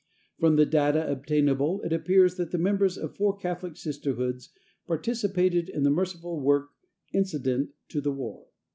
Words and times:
From 0.39 0.55
the 0.55 0.65
data 0.65 1.07
obtainable 1.11 1.83
it 1.83 1.93
appears 1.93 2.33
that 2.37 2.49
the 2.49 2.57
members 2.57 2.97
of 2.97 3.15
four 3.15 3.37
Catholic 3.37 3.77
Sisterhoods 3.77 4.49
participated 4.87 5.69
in 5.69 5.83
the 5.83 5.91
merciful 5.91 6.39
work 6.39 6.71
incident 7.13 7.69
to 7.89 8.01
the 8.01 8.11
war. 8.11 8.47